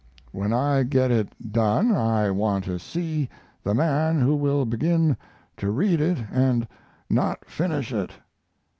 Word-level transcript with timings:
When 0.31 0.51
I 0.51 0.81
get 0.81 1.11
it 1.11 1.29
done 1.51 1.91
I 1.95 2.31
want 2.31 2.63
to 2.65 2.79
see 2.79 3.29
the 3.63 3.75
man 3.75 4.19
who 4.19 4.35
will 4.35 4.65
begin 4.65 5.15
to 5.57 5.69
read 5.69 6.01
it 6.01 6.17
and 6.31 6.67
not 7.07 7.45
finish 7.45 7.93
it. 7.93 8.09